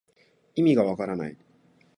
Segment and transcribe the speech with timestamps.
[0.55, 1.37] いみがわからない